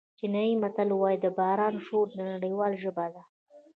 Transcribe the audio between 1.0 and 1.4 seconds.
د